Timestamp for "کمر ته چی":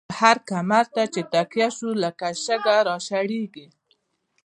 0.49-1.21